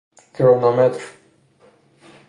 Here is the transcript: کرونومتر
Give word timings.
کرونومتر 0.33 1.01